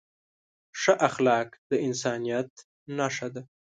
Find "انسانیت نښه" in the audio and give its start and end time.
1.87-3.27